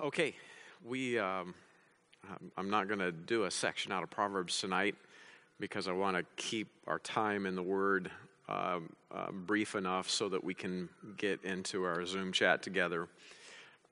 Okay, 0.00 0.34
we. 0.86 1.18
Um, 1.18 1.54
I'm 2.56 2.70
not 2.70 2.88
going 2.88 3.00
to 3.00 3.12
do 3.12 3.44
a 3.44 3.50
section 3.50 3.92
out 3.92 4.02
of 4.02 4.08
Proverbs 4.08 4.58
tonight 4.58 4.94
because 5.60 5.86
I 5.86 5.92
want 5.92 6.16
to 6.16 6.24
keep 6.36 6.68
our 6.86 6.98
time 7.00 7.44
in 7.44 7.54
the 7.54 7.62
Word 7.62 8.10
uh, 8.48 8.80
brief 9.30 9.74
enough 9.74 10.08
so 10.08 10.30
that 10.30 10.42
we 10.42 10.54
can 10.54 10.88
get 11.18 11.44
into 11.44 11.84
our 11.84 12.06
Zoom 12.06 12.32
chat 12.32 12.62
together. 12.62 13.06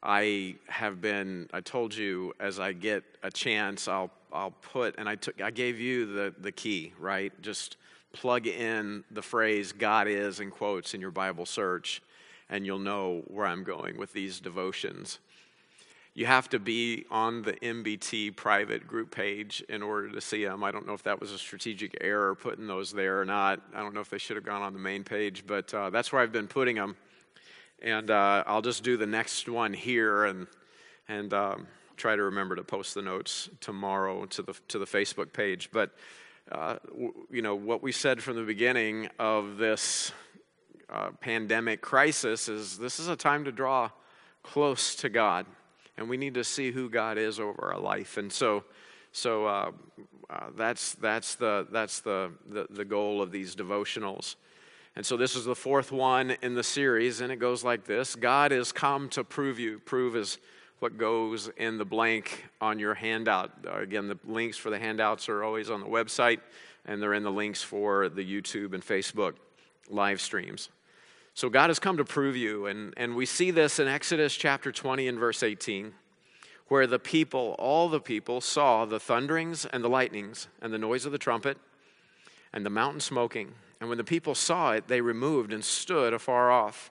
I 0.03 0.57
have 0.69 1.03
been. 1.03 1.51
I 1.53 1.61
told 1.61 1.95
you 1.95 2.33
as 2.41 2.59
I 2.59 2.73
get 2.73 3.05
a 3.23 3.31
chance, 3.31 3.87
I'll 3.87 4.11
I'll 4.33 4.53
put 4.63 4.95
and 4.97 5.07
I 5.07 5.17
took. 5.17 5.43
I 5.43 5.51
gave 5.51 5.79
you 5.79 6.07
the 6.07 6.35
the 6.41 6.53
key, 6.53 6.95
right? 6.99 7.31
Just 7.43 7.77
plug 8.15 8.47
in 8.47 9.05
the 9.11 9.23
phrase 9.23 9.73
"God 9.73 10.09
is" 10.09 10.41
in 10.41 10.51
quotes 10.51 10.95
in 10.95 11.03
your 11.03 11.11
Bible 11.11 11.45
search, 11.45 12.01
and 12.49 12.65
you'll 12.65 12.79
know 12.79 13.23
where 13.27 13.45
I'm 13.45 13.65
going 13.65 13.99
with 13.99 14.15
these 14.15 14.41
devotions. 14.41 15.19
You 16.13 16.27
have 16.27 16.49
to 16.49 16.59
be 16.59 17.07
on 17.09 17.43
the 17.43 17.53
MBT 17.53 18.35
private 18.35 18.85
group 18.85 19.15
page 19.15 19.63
in 19.69 19.81
order 19.81 20.11
to 20.11 20.21
see 20.21 20.45
them. 20.45 20.65
I 20.65 20.73
don't 20.73 20.85
know 20.85 20.93
if 20.93 21.05
that 21.05 21.21
was 21.21 21.31
a 21.31 21.39
strategic 21.39 21.97
error 22.01 22.35
putting 22.35 22.67
those 22.67 22.93
there 22.93 23.21
or 23.21 23.25
not. 23.25 23.61
I 23.73 23.81
don't 23.81 23.95
know 23.95 24.01
if 24.01 24.11
they 24.11 24.19
should 24.19 24.35
have 24.35 24.45
gone 24.45 24.61
on 24.61 24.73
the 24.73 24.81
main 24.81 25.05
page, 25.05 25.45
but 25.47 25.73
uh, 25.73 25.91
that's 25.91 26.13
where 26.13 26.21
I've 26.21 26.33
been 26.33 26.49
putting 26.49 26.75
them. 26.75 26.97
And 27.81 28.11
uh, 28.11 28.43
I'll 28.45 28.61
just 28.61 28.83
do 28.83 28.97
the 28.97 29.07
next 29.07 29.49
one 29.49 29.73
here 29.73 30.25
and, 30.25 30.49
and 31.09 31.33
um, 31.33 31.69
try 31.97 32.17
to 32.17 32.25
remember 32.25 32.57
to 32.57 32.65
post 32.65 32.95
the 32.95 33.03
notes 33.03 33.49
tomorrow 33.61 34.27
to 34.27 34.43
the, 34.43 34.55
to 34.67 34.81
the 34.81 34.87
Facebook 34.87 35.33
page. 35.33 35.71
But, 35.73 35.95
uh, 36.51 36.79
w- 36.89 37.15
you 37.31 37.41
know, 37.41 37.55
what 37.55 37.85
we 37.85 37.93
said 37.93 38.21
from 38.21 38.35
the 38.35 38.43
beginning 38.43 39.09
of 39.21 39.59
this 39.59 40.11
uh, 40.91 41.11
pandemic 41.21 41.83
crisis 41.83 42.49
is 42.49 42.79
this 42.79 42.99
is 42.99 43.07
a 43.07 43.17
time 43.17 43.45
to 43.45 43.53
draw 43.53 43.91
close 44.43 44.97
to 44.97 45.09
God 45.09 45.47
and 46.01 46.09
we 46.09 46.17
need 46.17 46.35
to 46.35 46.43
see 46.43 46.73
who 46.73 46.89
God 46.89 47.19
is 47.19 47.39
over 47.39 47.73
our 47.73 47.79
life. 47.79 48.17
And 48.17 48.33
so, 48.33 48.65
so 49.13 49.47
uh, 49.47 49.71
uh, 50.31 50.47
that's 50.57 50.95
that's 50.95 51.35
the 51.35 51.69
that's 51.71 52.01
the, 52.01 52.33
the 52.49 52.67
the 52.71 52.85
goal 52.85 53.21
of 53.23 53.31
these 53.31 53.55
devotionals. 53.55 54.37
And 54.97 55.07
so 55.07 55.17
this 55.17 55.37
is 55.37 55.45
the 55.45 55.55
fourth 55.55 55.93
one 55.93 56.33
in 56.43 56.55
the 56.55 56.65
series, 56.65 57.21
and 57.21 57.31
it 57.31 57.37
goes 57.37 57.63
like 57.63 57.85
this: 57.85 58.17
God 58.17 58.51
is 58.51 58.73
come 58.73 59.11
to 59.11 59.23
prove 59.23 59.61
you. 59.61 59.79
Prove 59.79 60.17
is 60.17 60.39
what 60.79 60.97
goes 60.97 61.51
in 61.59 61.77
the 61.77 61.85
blank 61.85 62.47
on 62.63 62.79
your 62.79 62.95
handout. 62.95 63.53
Again, 63.71 64.09
the 64.09 64.19
links 64.25 64.57
for 64.57 64.71
the 64.71 64.79
handouts 64.79 65.29
are 65.29 65.45
always 65.45 65.69
on 65.69 65.81
the 65.81 65.87
website, 65.87 66.41
and 66.87 67.03
they're 67.03 67.13
in 67.13 67.23
the 67.23 67.31
links 67.31 67.63
for 67.63 68.09
the 68.09 68.25
YouTube 68.25 68.73
and 68.73 68.83
Facebook 68.83 69.35
live 69.91 70.23
streams. 70.23 70.71
So 71.35 71.49
God 71.49 71.71
has 71.71 71.79
come 71.79 71.97
to 71.97 72.05
prove 72.05 72.37
you. 72.37 72.67
And, 72.67 72.95
and 72.97 73.15
we 73.15 73.27
see 73.27 73.51
this 73.51 73.79
in 73.79 73.89
Exodus 73.89 74.35
chapter 74.35 74.73
20 74.73 75.09
and 75.09 75.19
verse 75.19 75.43
18, 75.43 75.93
where 76.69 76.87
the 76.87 76.99
people, 76.99 77.57
all 77.59 77.89
the 77.89 78.01
people, 78.01 78.41
saw 78.41 78.85
the 78.85 79.01
thunderings 79.01 79.65
and 79.65 79.83
the 79.83 79.89
lightnings 79.89 80.49
and 80.61 80.73
the 80.73 80.79
noise 80.79 81.07
of 81.07 81.13
the 81.13 81.19
trumpet 81.19 81.59
and 82.53 82.67
the 82.67 82.71
mountain 82.71 83.01
smoking. 83.01 83.53
And 83.81 83.89
when 83.89 83.99
the 83.99 84.05
people 84.05 84.35
saw 84.35 84.73
it, 84.73 84.89
they 84.89 85.01
removed 85.01 85.53
and 85.53 85.65
stood 85.65 86.13
afar 86.13 86.51
off. 86.51 86.91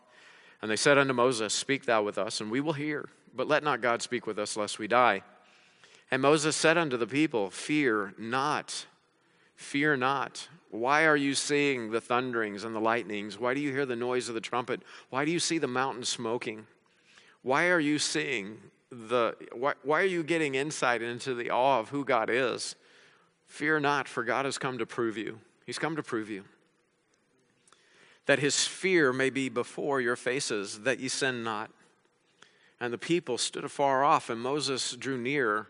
And 0.62 0.70
they 0.70 0.76
said 0.76 0.98
unto 0.98 1.14
Moses, 1.14 1.54
Speak 1.54 1.86
thou 1.86 2.04
with 2.04 2.18
us, 2.18 2.42
and 2.42 2.52
we 2.52 2.60
will 2.60 2.74
hear. 2.74 3.10
But 3.34 3.48
let 3.48 3.64
not 3.64 3.82
God 3.82 4.02
speak 4.02 4.26
with 4.26 4.40
us, 4.40 4.58
lest 4.58 4.80
we 4.80 4.88
die. 4.88 5.22
And 6.12 6.22
Moses 6.22 6.56
said 6.56 6.78
unto 6.78 6.98
the 6.98 7.08
people, 7.08 7.50
Fear 7.50 8.16
not, 8.18 8.88
fear 9.60 9.98
not. 9.98 10.48
Why 10.72 11.06
are 11.06 11.18
you 11.18 11.36
seeing 11.36 11.92
the 11.92 12.00
thunderings 12.00 12.64
and 12.64 12.74
the 12.74 12.80
lightnings? 12.80 13.38
Why 13.38 13.54
do 13.54 13.60
you 13.60 13.74
hear 13.74 13.86
the 13.86 13.96
noise 13.96 14.30
of 14.30 14.34
the 14.34 14.42
trumpet? 14.42 14.82
Why 15.10 15.26
do 15.26 15.32
you 15.32 15.40
see 15.40 15.58
the 15.58 15.68
mountain 15.68 16.06
smoking? 16.06 16.66
Why 17.42 17.68
are 17.68 17.80
you 17.80 18.00
seeing 18.00 18.58
the, 18.90 19.36
why, 19.52 19.74
why 19.84 20.00
are 20.00 20.06
you 20.06 20.24
getting 20.24 20.56
insight 20.56 21.02
into 21.02 21.36
the 21.36 21.50
awe 21.50 21.80
of 21.80 21.90
who 21.90 22.06
God 22.06 22.30
is? 22.30 22.76
Fear 23.48 23.82
not, 23.82 24.08
for 24.08 24.24
God 24.24 24.46
has 24.46 24.58
come 24.58 24.78
to 24.78 24.86
prove 24.86 25.18
you. 25.18 25.40
He's 25.66 25.78
come 25.78 25.98
to 25.98 26.04
prove 26.04 26.30
you. 26.30 26.46
That 28.28 28.40
his 28.40 28.66
fear 28.66 29.12
may 29.12 29.30
be 29.30 29.50
before 29.50 30.00
your 30.00 30.16
faces, 30.16 30.80
that 30.84 31.02
ye 31.02 31.10
sin 31.10 31.44
not. 31.44 31.70
And 32.80 32.94
the 32.94 32.98
people 32.98 33.38
stood 33.38 33.66
afar 33.66 34.06
off, 34.06 34.30
and 34.30 34.40
Moses 34.40 34.96
drew 34.96 35.18
near 35.18 35.68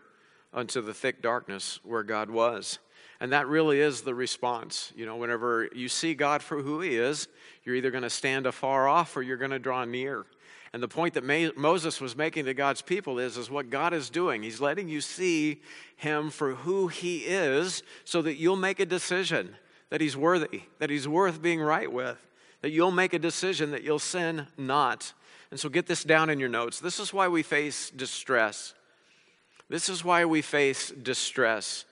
unto 0.54 0.80
the 0.80 0.94
thick 0.94 1.20
darkness 1.20 1.80
where 1.82 2.04
God 2.04 2.30
was. 2.30 2.78
And 3.20 3.32
that 3.32 3.46
really 3.46 3.80
is 3.80 4.00
the 4.00 4.14
response. 4.14 4.92
You 4.96 5.04
know, 5.04 5.16
whenever 5.16 5.68
you 5.74 5.88
see 5.88 6.14
God 6.14 6.42
for 6.42 6.62
who 6.62 6.80
He 6.80 6.96
is, 6.96 7.28
you're 7.64 7.76
either 7.76 7.90
going 7.90 8.02
to 8.02 8.10
stand 8.10 8.46
afar 8.46 8.88
off 8.88 9.16
or 9.16 9.22
you're 9.22 9.36
going 9.36 9.50
to 9.50 9.58
draw 9.58 9.84
near. 9.84 10.24
And 10.72 10.82
the 10.82 10.88
point 10.88 11.14
that 11.14 11.56
Moses 11.56 12.00
was 12.00 12.16
making 12.16 12.44
to 12.44 12.54
God's 12.54 12.80
people 12.80 13.18
is, 13.18 13.36
is 13.36 13.50
what 13.50 13.70
God 13.70 13.92
is 13.92 14.08
doing. 14.08 14.42
He's 14.42 14.60
letting 14.60 14.88
you 14.88 15.00
see 15.00 15.60
Him 15.96 16.30
for 16.30 16.54
who 16.54 16.88
He 16.88 17.18
is 17.18 17.82
so 18.04 18.22
that 18.22 18.36
you'll 18.36 18.56
make 18.56 18.80
a 18.80 18.86
decision 18.86 19.56
that 19.90 20.00
He's 20.00 20.16
worthy, 20.16 20.62
that 20.78 20.88
He's 20.88 21.08
worth 21.08 21.42
being 21.42 21.60
right 21.60 21.92
with, 21.92 22.18
that 22.62 22.70
you'll 22.70 22.92
make 22.92 23.12
a 23.12 23.18
decision 23.18 23.72
that 23.72 23.82
you'll 23.82 23.98
sin 23.98 24.46
not. 24.56 25.12
And 25.50 25.58
so 25.58 25.68
get 25.68 25.86
this 25.86 26.04
down 26.04 26.30
in 26.30 26.38
your 26.38 26.48
notes. 26.48 26.78
This 26.78 27.00
is 27.00 27.12
why 27.12 27.26
we 27.26 27.42
face 27.42 27.90
distress. 27.90 28.72
This 29.68 29.88
is 29.88 30.04
why 30.04 30.24
we 30.24 30.40
face 30.40 30.90
distress. 30.90 31.84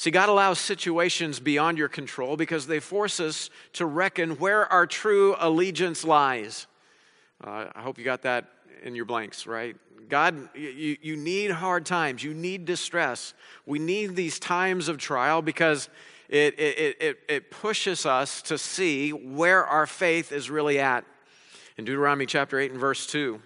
See, 0.00 0.10
God 0.10 0.30
allows 0.30 0.58
situations 0.58 1.40
beyond 1.40 1.76
your 1.76 1.90
control 1.90 2.38
because 2.38 2.66
they 2.66 2.80
force 2.80 3.20
us 3.20 3.50
to 3.74 3.84
reckon 3.84 4.38
where 4.38 4.64
our 4.72 4.86
true 4.86 5.36
allegiance 5.38 6.04
lies. 6.04 6.66
Uh, 7.44 7.66
I 7.74 7.82
hope 7.82 7.98
you 7.98 8.04
got 8.04 8.22
that 8.22 8.46
in 8.82 8.94
your 8.94 9.04
blanks, 9.04 9.46
right? 9.46 9.76
God, 10.08 10.48
you, 10.54 10.96
you 11.02 11.16
need 11.18 11.50
hard 11.50 11.84
times. 11.84 12.24
You 12.24 12.32
need 12.32 12.64
distress. 12.64 13.34
We 13.66 13.78
need 13.78 14.16
these 14.16 14.38
times 14.38 14.88
of 14.88 14.96
trial 14.96 15.42
because 15.42 15.90
it, 16.30 16.58
it, 16.58 16.96
it, 16.98 17.18
it 17.28 17.50
pushes 17.50 18.06
us 18.06 18.40
to 18.40 18.56
see 18.56 19.10
where 19.10 19.66
our 19.66 19.86
faith 19.86 20.32
is 20.32 20.48
really 20.48 20.78
at. 20.78 21.04
In 21.76 21.84
Deuteronomy 21.84 22.24
chapter 22.24 22.58
8 22.58 22.70
and 22.70 22.80
verse 22.80 23.06
2, 23.06 23.38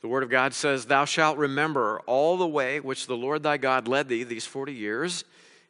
the 0.00 0.08
Word 0.08 0.24
of 0.24 0.28
God 0.28 0.54
says, 0.54 0.86
Thou 0.86 1.04
shalt 1.04 1.38
remember 1.38 2.00
all 2.06 2.36
the 2.36 2.48
way 2.48 2.80
which 2.80 3.06
the 3.06 3.16
Lord 3.16 3.44
thy 3.44 3.58
God 3.58 3.86
led 3.86 4.08
thee 4.08 4.24
these 4.24 4.44
40 4.44 4.72
years 4.72 5.24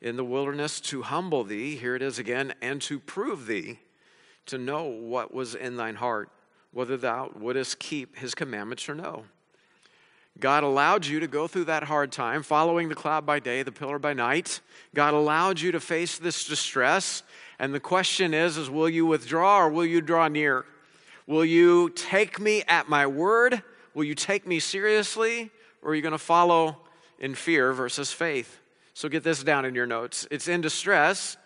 in 0.05 0.17
the 0.17 0.25
wilderness 0.25 0.81
to 0.83 1.01
humble 1.01 1.45
thee, 1.45 1.77
here 1.77 1.97
it 1.97 2.03
is 2.03 2.19
again, 2.19 2.53
and 2.61 2.83
to 2.83 3.01
prove 3.01 3.47
thee, 3.47 3.79
to 4.45 4.59
know 4.59 4.85
what 4.85 5.33
was 5.33 5.55
in 5.55 5.77
thine 5.77 5.95
heart, 5.95 6.29
whether 6.73 6.99
thou 6.99 7.31
wouldest 7.35 7.79
keep 7.79 8.19
his 8.19 8.35
commandments 8.35 8.87
or 8.87 8.95
no. 8.95 9.25
God 10.39 10.63
allowed 10.63 11.07
you 11.07 11.21
to 11.21 11.27
go 11.27 11.47
through 11.47 11.65
that 11.65 11.85
hard 11.85 12.13
time, 12.13 12.43
following 12.43 12.91
the 12.91 12.95
cloud 12.95 13.25
by 13.25 13.39
day, 13.39 13.63
the 13.63 13.73
pillar 13.73 13.99
by 13.99 14.13
night. 14.13 14.61
God 14.95 15.15
allowed 15.15 15.59
you 15.59 15.73
to 15.73 15.81
face 15.81 16.19
this 16.19 16.47
distress. 16.47 17.23
And 17.59 17.73
the 17.73 17.81
question 17.81 18.35
is, 18.35 18.59
is 18.59 18.69
will 18.69 18.91
you 18.91 19.07
withdraw 19.07 19.61
or 19.61 19.71
will 19.71 19.87
you 19.87 20.03
draw 20.03 20.29
near? 20.29 20.67
Will 21.27 21.47
you 21.47 21.89
take 21.89 22.39
me 22.39 22.63
at 22.69 22.91
my 22.91 23.07
word? 23.07 23.63
Will 23.95 24.05
you 24.05 24.15
take 24.15 24.47
me 24.47 24.59
seriously? 24.59 25.51
Or 25.81 25.93
are 25.93 25.95
you 25.95 26.03
going 26.03 26.13
to 26.13 26.19
follow 26.19 26.77
in 27.19 27.35
fear 27.35 27.73
versus 27.73 28.13
faith? 28.13 28.61
So 28.94 29.09
get 29.09 29.25
this 29.25 29.43
down 29.43 29.65
in 29.65 29.75
your 29.75 29.87
notes. 29.87 30.27
It's 30.31 30.49
in 30.49 30.60
distress 30.60 31.37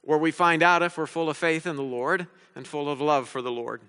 where 0.00 0.18
we 0.18 0.30
find 0.30 0.62
out 0.62 0.82
if 0.82 0.98
we're 0.98 1.06
full 1.06 1.28
of 1.28 1.36
faith 1.36 1.66
in 1.66 1.76
the 1.76 1.82
Lord 1.82 2.26
and 2.56 2.66
full 2.66 2.90
of 2.90 3.00
love 3.00 3.28
for 3.28 3.42
the 3.42 3.52
Lord. 3.52 3.82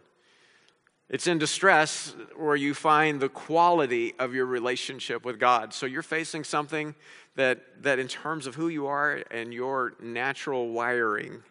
It's 1.10 1.28
in 1.28 1.38
distress 1.38 2.16
where 2.36 2.56
you 2.56 2.74
find 2.74 3.20
the 3.20 3.30
quality 3.30 4.14
of 4.20 4.34
your 4.34 4.46
relationship 4.46 5.26
with 5.26 5.40
God. 5.40 5.74
So 5.74 5.86
you're 5.86 6.02
facing 6.02 6.44
something 6.44 6.96
that, 7.36 7.84
that 7.84 8.00
in 8.00 8.08
terms 8.08 8.48
of 8.48 8.56
who 8.56 8.68
you 8.68 8.88
are 8.88 9.24
and 9.32 9.54
your 9.54 9.94
natural 10.02 10.70
wiring, 10.70 11.44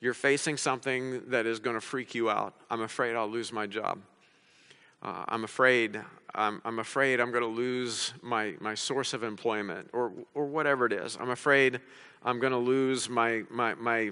you're 0.00 0.14
facing 0.14 0.56
something 0.56 1.28
that 1.30 1.46
is 1.46 1.60
going 1.60 1.74
to 1.74 1.80
freak 1.80 2.14
you 2.14 2.30
out. 2.30 2.54
I'm 2.70 2.82
afraid 2.82 3.14
I'll 3.14 3.28
lose 3.28 3.52
my 3.52 3.66
job. 3.66 4.00
Uh, 5.02 5.24
I'm 5.28 5.44
afraid 5.44 6.00
I'm, 6.34 6.60
I'm 6.64 6.80
afraid 6.80 7.20
I'm 7.20 7.30
going 7.30 7.44
to 7.44 7.48
lose 7.48 8.12
my, 8.22 8.54
my 8.60 8.74
source 8.74 9.14
of 9.14 9.22
employment 9.22 9.90
or, 9.92 10.12
or 10.34 10.46
whatever 10.46 10.86
it 10.86 10.92
is. 10.92 11.16
I'm 11.20 11.30
afraid 11.30 11.80
I'm 12.24 12.40
going 12.40 12.52
to 12.52 12.58
lose 12.58 13.08
my, 13.08 13.42
my, 13.50 13.74
my, 13.74 14.10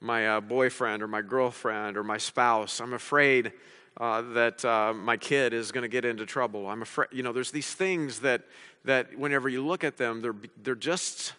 my 0.00 0.28
uh, 0.28 0.40
boyfriend 0.40 1.02
or 1.02 1.08
my 1.08 1.22
girlfriend 1.22 1.96
or 1.96 2.04
my 2.04 2.18
spouse. 2.18 2.80
I'm 2.80 2.94
afraid 2.94 3.52
uh, 3.96 4.22
that 4.34 4.64
uh, 4.64 4.92
my 4.94 5.16
kid 5.16 5.52
is 5.52 5.72
going 5.72 5.82
to 5.82 5.88
get 5.88 6.04
into 6.04 6.24
trouble. 6.24 6.68
I'm 6.68 6.82
afraid, 6.82 7.08
you 7.10 7.24
know, 7.24 7.32
there's 7.32 7.50
these 7.50 7.74
things 7.74 8.20
that, 8.20 8.42
that 8.84 9.18
whenever 9.18 9.48
you 9.48 9.66
look 9.66 9.82
at 9.82 9.96
them, 9.96 10.20
they're, 10.20 10.36
they're, 10.62 10.76
just, 10.76 11.32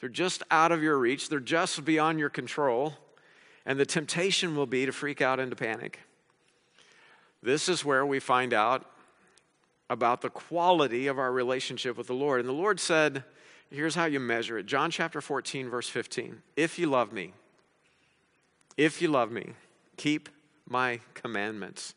they're 0.00 0.08
just 0.08 0.42
out 0.50 0.72
of 0.72 0.82
your 0.82 0.98
reach, 0.98 1.28
they're 1.28 1.38
just 1.38 1.84
beyond 1.84 2.18
your 2.18 2.30
control, 2.30 2.94
and 3.64 3.78
the 3.78 3.86
temptation 3.86 4.56
will 4.56 4.66
be 4.66 4.86
to 4.86 4.92
freak 4.92 5.20
out 5.20 5.38
into 5.38 5.54
panic. 5.54 6.00
This 7.44 7.68
is 7.68 7.84
where 7.84 8.04
we 8.04 8.18
find 8.18 8.52
out 8.52 8.86
about 9.92 10.22
the 10.22 10.30
quality 10.30 11.06
of 11.06 11.18
our 11.18 11.30
relationship 11.30 11.98
with 11.98 12.06
the 12.06 12.14
Lord. 12.14 12.40
And 12.40 12.48
the 12.48 12.54
Lord 12.54 12.80
said, 12.80 13.24
here's 13.70 13.94
how 13.94 14.06
you 14.06 14.18
measure 14.18 14.56
it 14.56 14.64
John 14.64 14.90
chapter 14.90 15.20
14, 15.20 15.68
verse 15.68 15.88
15. 15.88 16.40
If 16.56 16.78
you 16.78 16.86
love 16.86 17.12
me, 17.12 17.34
if 18.78 19.02
you 19.02 19.08
love 19.08 19.30
me, 19.30 19.52
keep 19.98 20.30
my 20.66 21.00
commandments. 21.12 21.94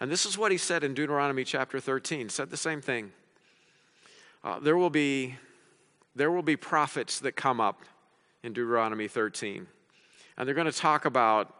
And 0.00 0.10
this 0.10 0.26
is 0.26 0.36
what 0.36 0.50
he 0.50 0.58
said 0.58 0.82
in 0.82 0.92
Deuteronomy 0.92 1.44
chapter 1.44 1.78
13. 1.78 2.28
Said 2.28 2.50
the 2.50 2.56
same 2.56 2.80
thing. 2.80 3.12
Uh, 4.42 4.58
there 4.58 4.76
will 4.76 4.90
be 4.90 5.36
there 6.16 6.32
will 6.32 6.42
be 6.42 6.56
prophets 6.56 7.20
that 7.20 7.36
come 7.36 7.60
up 7.60 7.82
in 8.42 8.52
Deuteronomy 8.52 9.08
13, 9.08 9.66
and 10.36 10.46
they're 10.46 10.54
going 10.54 10.70
to 10.70 10.72
talk 10.72 11.04
about 11.04 11.54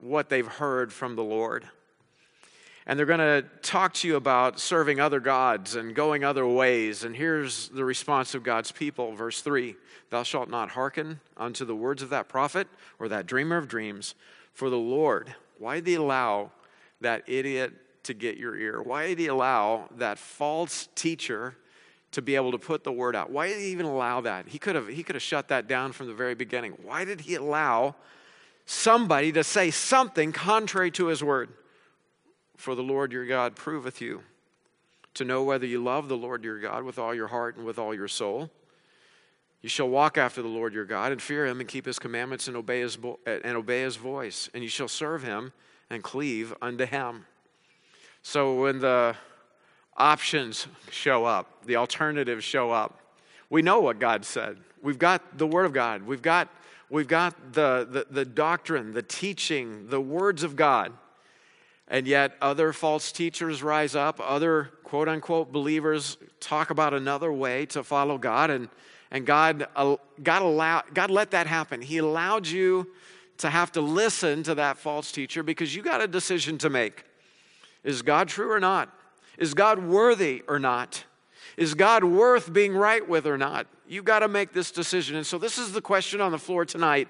what 0.00 0.28
they've 0.28 0.46
heard 0.46 0.92
from 0.92 1.16
the 1.16 1.22
Lord. 1.22 1.68
And 2.90 2.98
they're 2.98 3.06
going 3.06 3.20
to 3.20 3.44
talk 3.62 3.94
to 3.94 4.08
you 4.08 4.16
about 4.16 4.58
serving 4.58 4.98
other 4.98 5.20
gods 5.20 5.76
and 5.76 5.94
going 5.94 6.24
other 6.24 6.44
ways. 6.44 7.04
And 7.04 7.14
here's 7.14 7.68
the 7.68 7.84
response 7.84 8.34
of 8.34 8.42
God's 8.42 8.72
people, 8.72 9.14
verse 9.14 9.42
3 9.42 9.76
Thou 10.10 10.24
shalt 10.24 10.50
not 10.50 10.70
hearken 10.70 11.20
unto 11.36 11.64
the 11.64 11.76
words 11.76 12.02
of 12.02 12.10
that 12.10 12.28
prophet 12.28 12.66
or 12.98 13.06
that 13.06 13.26
dreamer 13.26 13.56
of 13.56 13.68
dreams, 13.68 14.16
for 14.54 14.70
the 14.70 14.76
Lord, 14.76 15.32
why 15.60 15.76
did 15.76 15.86
he 15.86 15.94
allow 15.94 16.50
that 17.00 17.22
idiot 17.28 17.74
to 18.02 18.12
get 18.12 18.38
your 18.38 18.56
ear? 18.56 18.82
Why 18.82 19.06
did 19.06 19.20
he 19.20 19.28
allow 19.28 19.88
that 19.98 20.18
false 20.18 20.88
teacher 20.96 21.54
to 22.10 22.20
be 22.20 22.34
able 22.34 22.50
to 22.50 22.58
put 22.58 22.82
the 22.82 22.90
word 22.90 23.14
out? 23.14 23.30
Why 23.30 23.46
did 23.46 23.60
he 23.60 23.66
even 23.66 23.86
allow 23.86 24.20
that? 24.22 24.48
He 24.48 24.58
could 24.58 24.74
have, 24.74 24.88
he 24.88 25.04
could 25.04 25.14
have 25.14 25.22
shut 25.22 25.46
that 25.46 25.68
down 25.68 25.92
from 25.92 26.08
the 26.08 26.14
very 26.14 26.34
beginning. 26.34 26.72
Why 26.82 27.04
did 27.04 27.20
he 27.20 27.36
allow 27.36 27.94
somebody 28.66 29.30
to 29.30 29.44
say 29.44 29.70
something 29.70 30.32
contrary 30.32 30.90
to 30.90 31.06
his 31.06 31.22
word? 31.22 31.50
For 32.60 32.74
the 32.74 32.82
Lord 32.82 33.10
your 33.10 33.24
God 33.24 33.56
proveth 33.56 34.02
you 34.02 34.20
to 35.14 35.24
know 35.24 35.42
whether 35.42 35.64
you 35.64 35.82
love 35.82 36.08
the 36.08 36.16
Lord 36.16 36.44
your 36.44 36.60
God 36.60 36.82
with 36.82 36.98
all 36.98 37.14
your 37.14 37.28
heart 37.28 37.56
and 37.56 37.64
with 37.64 37.78
all 37.78 37.94
your 37.94 38.06
soul. 38.06 38.50
You 39.62 39.70
shall 39.70 39.88
walk 39.88 40.18
after 40.18 40.42
the 40.42 40.48
Lord 40.48 40.74
your 40.74 40.84
God 40.84 41.10
and 41.10 41.22
fear 41.22 41.46
him 41.46 41.60
and 41.60 41.66
keep 41.66 41.86
his 41.86 41.98
commandments 41.98 42.48
and 42.48 42.58
obey 42.58 42.80
his, 42.80 42.98
and 43.24 43.56
obey 43.56 43.80
his 43.80 43.96
voice, 43.96 44.50
and 44.52 44.62
you 44.62 44.68
shall 44.68 44.88
serve 44.88 45.22
him 45.22 45.54
and 45.88 46.02
cleave 46.02 46.52
unto 46.60 46.84
him. 46.84 47.24
So 48.22 48.60
when 48.60 48.80
the 48.80 49.16
options 49.96 50.66
show 50.90 51.24
up, 51.24 51.64
the 51.64 51.76
alternatives 51.76 52.44
show 52.44 52.70
up, 52.72 53.00
we 53.48 53.62
know 53.62 53.80
what 53.80 53.98
God 53.98 54.22
said. 54.22 54.58
We've 54.82 54.98
got 54.98 55.38
the 55.38 55.46
Word 55.46 55.64
of 55.64 55.72
God, 55.72 56.02
we've 56.02 56.20
got, 56.20 56.50
we've 56.90 57.08
got 57.08 57.54
the, 57.54 57.88
the, 57.90 58.06
the 58.10 58.26
doctrine, 58.26 58.92
the 58.92 59.02
teaching, 59.02 59.88
the 59.88 60.00
words 60.00 60.42
of 60.42 60.56
God. 60.56 60.92
And 61.90 62.06
yet, 62.06 62.36
other 62.40 62.72
false 62.72 63.10
teachers 63.10 63.64
rise 63.64 63.96
up, 63.96 64.20
other 64.22 64.70
quote 64.84 65.08
unquote 65.08 65.50
believers 65.50 66.16
talk 66.38 66.70
about 66.70 66.94
another 66.94 67.32
way 67.32 67.66
to 67.66 67.82
follow 67.82 68.16
God, 68.16 68.48
and, 68.48 68.68
and 69.10 69.26
God, 69.26 69.66
uh, 69.74 69.96
God, 70.22 70.42
allow, 70.42 70.82
God 70.94 71.10
let 71.10 71.32
that 71.32 71.48
happen. 71.48 71.82
He 71.82 71.98
allowed 71.98 72.46
you 72.46 72.86
to 73.38 73.50
have 73.50 73.72
to 73.72 73.80
listen 73.80 74.44
to 74.44 74.54
that 74.54 74.78
false 74.78 75.10
teacher 75.10 75.42
because 75.42 75.74
you 75.74 75.82
got 75.82 76.00
a 76.00 76.06
decision 76.06 76.58
to 76.58 76.70
make. 76.70 77.04
Is 77.82 78.02
God 78.02 78.28
true 78.28 78.52
or 78.52 78.60
not? 78.60 78.88
Is 79.36 79.52
God 79.52 79.82
worthy 79.82 80.44
or 80.46 80.60
not? 80.60 81.04
Is 81.56 81.74
God 81.74 82.04
worth 82.04 82.52
being 82.52 82.72
right 82.72 83.06
with 83.06 83.26
or 83.26 83.36
not? 83.36 83.66
You 83.88 84.04
got 84.04 84.20
to 84.20 84.28
make 84.28 84.52
this 84.52 84.70
decision. 84.70 85.16
And 85.16 85.26
so, 85.26 85.38
this 85.38 85.58
is 85.58 85.72
the 85.72 85.80
question 85.80 86.20
on 86.20 86.30
the 86.30 86.38
floor 86.38 86.64
tonight. 86.64 87.08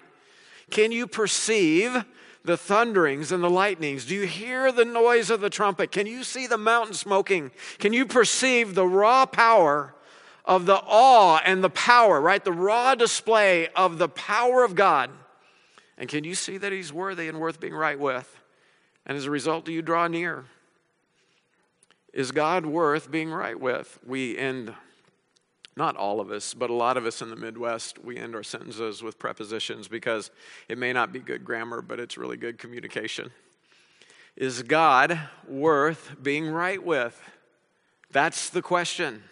Can 0.71 0.91
you 0.91 1.07
perceive 1.07 2.03
the 2.45 2.57
thunderings 2.57 3.33
and 3.33 3.43
the 3.43 3.51
lightnings? 3.51 4.07
Do 4.07 4.15
you 4.15 4.27
hear 4.27 4.73
the 4.73 4.85
noise 4.85 5.31
of 5.31 5.41
the 5.41 5.51
trumpet? 5.51 5.93
Can 5.93 6.07
you 6.07 6.25
see 6.25 6.47
the 6.47 6.59
mountain 6.59 6.95
smoking? 6.95 7.51
Can 7.79 7.93
you 7.93 8.07
perceive 8.07 8.75
the 8.75 8.87
raw 8.87 9.27
power 9.27 9.95
of 10.45 10.67
the 10.67 10.81
awe 10.87 11.41
and 11.45 11.63
the 11.63 11.71
power, 11.71 12.21
right? 12.21 12.43
The 12.45 12.53
raw 12.53 12.95
display 12.95 13.69
of 13.69 13.99
the 13.99 14.09
power 14.09 14.65
of 14.65 14.75
God. 14.75 15.11
And 15.97 16.09
can 16.09 16.25
you 16.25 16.35
see 16.35 16.57
that 16.59 16.73
He's 16.73 16.93
worthy 16.93 17.29
and 17.29 17.39
worth 17.39 17.61
being 17.61 17.75
right 17.75 17.99
with? 17.99 18.39
And 19.07 19.17
as 19.17 19.27
a 19.27 19.31
result, 19.31 19.65
do 19.65 19.73
you 19.73 19.83
draw 19.83 20.09
near? 20.09 20.47
Is 22.13 22.33
God 22.33 22.67
worth 22.67 23.11
being 23.11 23.31
right 23.31 23.59
with? 23.59 23.99
We 24.05 24.37
end, 24.37 24.75
not 25.77 25.97
all 25.97 26.21
of 26.21 26.31
us, 26.31 26.53
but 26.53 26.71
a 26.71 26.75
lot 26.75 26.97
of 26.97 27.07
us 27.07 27.23
in 27.23 27.31
the 27.31 27.37
Midwest, 27.37 28.03
we 28.03 28.17
end 28.17 28.35
our 28.35 28.43
sentences 28.43 29.03
with 29.03 29.19
prepositions 29.19 29.89
because 29.89 30.31
it 30.69 30.79
may 30.79 30.93
not 30.93 31.13
be 31.13 31.21
good 31.21 31.45
grammar, 31.45 31.81
but 31.81 32.01
it's 32.01 32.19
really 32.19 32.37
good 32.37 32.59
communication. 32.59 33.31
Is 34.37 34.63
God 34.63 35.19
worth 35.49 36.17
being 36.23 36.49
right 36.49 36.83
with? 36.83 37.21
That's 38.11 38.51
the 38.51 38.63
question. 38.63 39.23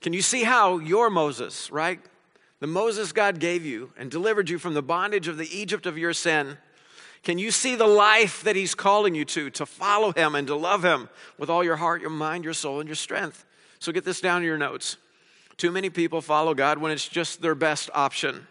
Can 0.00 0.12
you 0.12 0.22
see 0.22 0.44
how 0.44 0.78
you're 0.78 1.10
Moses, 1.10 1.70
right? 1.70 2.00
The 2.60 2.66
Moses 2.66 3.12
God 3.12 3.40
gave 3.40 3.64
you 3.64 3.92
and 3.96 4.10
delivered 4.10 4.48
you 4.48 4.58
from 4.58 4.74
the 4.74 4.82
bondage 4.82 5.28
of 5.28 5.38
the 5.38 5.56
Egypt 5.56 5.86
of 5.86 5.98
your 5.98 6.12
sin 6.12 6.58
can 7.22 7.38
you 7.38 7.52
see 7.52 7.76
the 7.76 7.86
life 7.86 8.42
that 8.42 8.56
He's 8.56 8.74
calling 8.74 9.14
you 9.14 9.24
to, 9.26 9.50
to 9.50 9.66
follow 9.66 10.12
Him 10.12 10.34
and 10.34 10.46
to 10.48 10.56
love 10.56 10.84
Him 10.84 11.08
with 11.38 11.50
all 11.50 11.62
your 11.62 11.76
heart, 11.76 12.00
your 12.00 12.10
mind, 12.10 12.44
your 12.44 12.52
soul, 12.52 12.80
and 12.80 12.88
your 12.88 12.96
strength? 12.96 13.44
So 13.78 13.92
get 13.92 14.04
this 14.04 14.20
down 14.20 14.42
in 14.42 14.46
your 14.46 14.58
notes. 14.58 14.96
Too 15.56 15.70
many 15.70 15.90
people 15.90 16.20
follow 16.20 16.54
God 16.54 16.78
when 16.78 16.92
it's 16.92 17.06
just 17.06 17.42
their 17.42 17.54
best 17.54 17.90
option. 17.94 18.46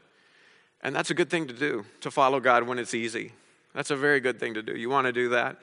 And 0.82 0.96
that's 0.96 1.12
a 1.12 1.14
good 1.14 1.30
thing 1.30 1.48
to 1.48 1.54
do, 1.54 1.86
to 2.02 2.12
follow 2.12 2.40
God 2.40 2.64
when 2.64 2.80
it's 2.80 2.94
easy. 2.94 3.34
That's 3.74 3.92
a 3.92 3.96
very 3.96 4.20
good 4.20 4.40
thing 4.40 4.56
to 4.56 4.64
do. 4.64 4.76
You 4.76 4.90
want 4.90 5.08
to 5.08 5.14
do 5.14 5.30
that. 5.30 5.58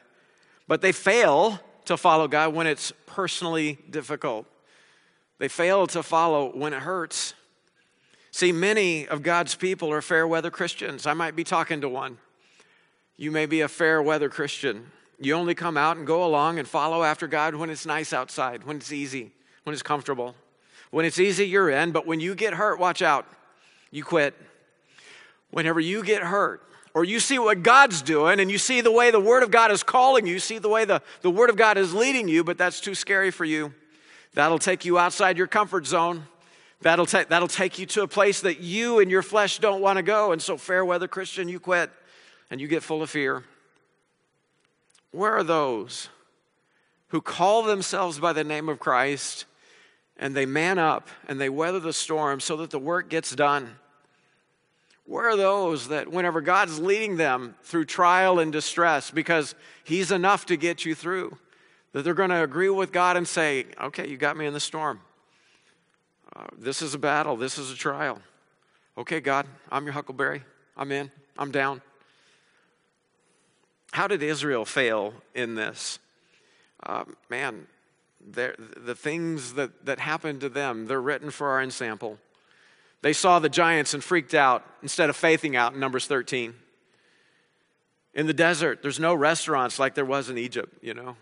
But 0.66 0.80
they 0.80 0.92
fail 0.92 1.60
to 1.86 1.96
follow 1.96 2.28
God 2.28 2.54
when 2.54 2.66
it's 2.66 2.92
personally 3.06 3.78
difficult. 3.90 4.46
They 5.38 5.48
fail 5.48 5.86
to 5.88 6.02
follow 6.02 6.50
when 6.54 6.72
it 6.72 6.80
hurts. 6.80 7.34
See, 8.30 8.52
many 8.52 9.08
of 9.08 9.22
God's 9.22 9.54
people 9.54 9.90
are 9.92 10.02
fair 10.02 10.26
weather 10.26 10.50
Christians. 10.50 11.06
I 11.06 11.14
might 11.14 11.34
be 11.34 11.44
talking 11.44 11.80
to 11.80 11.88
one. 11.88 12.18
You 13.16 13.30
may 13.30 13.46
be 13.46 13.62
a 13.62 13.68
fair 13.68 14.02
weather 14.02 14.28
Christian. 14.28 14.90
You 15.18 15.34
only 15.34 15.54
come 15.54 15.76
out 15.76 15.96
and 15.96 16.06
go 16.06 16.24
along 16.24 16.58
and 16.58 16.68
follow 16.68 17.02
after 17.02 17.26
God 17.26 17.54
when 17.54 17.70
it's 17.70 17.86
nice 17.86 18.12
outside, 18.12 18.64
when 18.64 18.76
it's 18.76 18.92
easy, 18.92 19.32
when 19.64 19.72
it's 19.72 19.82
comfortable. 19.82 20.36
When 20.90 21.04
it's 21.04 21.18
easy, 21.18 21.46
you're 21.46 21.70
in, 21.70 21.92
but 21.92 22.06
when 22.06 22.20
you 22.20 22.34
get 22.34 22.54
hurt, 22.54 22.78
watch 22.78 23.02
out. 23.02 23.26
You 23.90 24.04
quit. 24.04 24.34
Whenever 25.50 25.80
you 25.80 26.02
get 26.02 26.22
hurt, 26.22 26.62
or 26.94 27.04
you 27.04 27.20
see 27.20 27.38
what 27.38 27.62
God's 27.62 28.02
doing 28.02 28.40
and 28.40 28.50
you 28.50 28.58
see 28.58 28.80
the 28.80 28.90
way 28.92 29.10
the 29.10 29.20
Word 29.20 29.42
of 29.42 29.50
God 29.50 29.70
is 29.70 29.82
calling 29.82 30.26
you, 30.26 30.34
you 30.34 30.38
see 30.38 30.58
the 30.58 30.68
way 30.68 30.84
the, 30.84 31.00
the 31.22 31.30
Word 31.30 31.50
of 31.50 31.56
God 31.56 31.78
is 31.78 31.94
leading 31.94 32.28
you, 32.28 32.42
but 32.42 32.58
that's 32.58 32.80
too 32.80 32.94
scary 32.94 33.30
for 33.30 33.44
you. 33.44 33.72
That'll 34.34 34.58
take 34.58 34.84
you 34.84 34.98
outside 34.98 35.36
your 35.36 35.46
comfort 35.46 35.86
zone. 35.86 36.24
That'll, 36.80 37.06
ta- 37.06 37.24
that'll 37.28 37.48
take 37.48 37.78
you 37.78 37.86
to 37.86 38.02
a 38.02 38.08
place 38.08 38.40
that 38.42 38.60
you 38.60 39.00
and 39.00 39.10
your 39.10 39.22
flesh 39.22 39.58
don't 39.58 39.80
want 39.80 39.96
to 39.96 40.02
go. 40.02 40.32
And 40.32 40.40
so, 40.40 40.56
fair 40.56 40.84
weather 40.84 41.08
Christian, 41.08 41.48
you 41.48 41.58
quit 41.58 41.90
and 42.50 42.60
you 42.60 42.68
get 42.68 42.82
full 42.82 43.02
of 43.02 43.10
fear. 43.10 43.44
Where 45.10 45.36
are 45.36 45.44
those 45.44 46.08
who 47.08 47.20
call 47.20 47.62
themselves 47.62 48.18
by 48.18 48.32
the 48.32 48.44
name 48.44 48.68
of 48.68 48.78
Christ 48.78 49.46
and 50.18 50.34
they 50.34 50.46
man 50.46 50.78
up 50.78 51.08
and 51.26 51.40
they 51.40 51.48
weather 51.48 51.80
the 51.80 51.92
storm 51.92 52.40
so 52.40 52.56
that 52.56 52.70
the 52.70 52.78
work 52.78 53.08
gets 53.08 53.34
done? 53.34 53.76
Where 55.04 55.30
are 55.30 55.36
those 55.36 55.88
that, 55.88 56.08
whenever 56.08 56.42
God's 56.42 56.78
leading 56.78 57.16
them 57.16 57.54
through 57.62 57.86
trial 57.86 58.38
and 58.40 58.52
distress, 58.52 59.10
because 59.10 59.54
He's 59.84 60.12
enough 60.12 60.44
to 60.46 60.56
get 60.56 60.84
you 60.84 60.94
through, 60.94 61.38
that 61.92 62.02
they're 62.02 62.12
going 62.12 62.28
to 62.28 62.42
agree 62.42 62.68
with 62.68 62.92
God 62.92 63.16
and 63.16 63.26
say, 63.26 63.66
Okay, 63.80 64.06
you 64.06 64.18
got 64.18 64.36
me 64.36 64.44
in 64.44 64.52
the 64.52 64.60
storm. 64.60 65.00
Uh, 66.36 66.44
this 66.58 66.82
is 66.82 66.92
a 66.92 66.98
battle, 66.98 67.36
this 67.36 67.56
is 67.58 67.70
a 67.70 67.74
trial. 67.74 68.20
Okay, 68.98 69.20
God, 69.20 69.46
I'm 69.72 69.84
your 69.84 69.94
huckleberry. 69.94 70.42
I'm 70.76 70.92
in, 70.92 71.10
I'm 71.38 71.50
down. 71.50 71.80
How 73.92 74.06
did 74.06 74.22
Israel 74.22 74.64
fail 74.64 75.14
in 75.34 75.54
this? 75.54 75.98
Uh, 76.82 77.04
man, 77.30 77.66
the 78.20 78.94
things 78.94 79.54
that, 79.54 79.86
that 79.86 79.98
happened 79.98 80.40
to 80.42 80.48
them, 80.48 80.86
they're 80.86 81.00
written 81.00 81.30
for 81.30 81.48
our 81.50 81.62
ensample. 81.62 82.18
They 83.00 83.12
saw 83.12 83.38
the 83.38 83.48
giants 83.48 83.94
and 83.94 84.02
freaked 84.02 84.34
out 84.34 84.64
instead 84.82 85.08
of 85.08 85.16
faithing 85.16 85.56
out 85.56 85.74
in 85.74 85.80
Numbers 85.80 86.06
13. 86.06 86.54
In 88.14 88.26
the 88.26 88.34
desert, 88.34 88.82
there's 88.82 88.98
no 88.98 89.14
restaurants 89.14 89.78
like 89.78 89.94
there 89.94 90.04
was 90.04 90.28
in 90.28 90.36
Egypt, 90.36 90.76
you 90.82 90.94
know. 90.94 91.16